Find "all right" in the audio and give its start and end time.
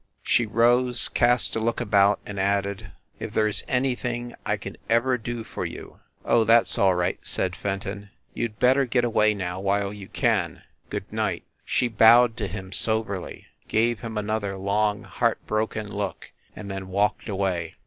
6.79-7.19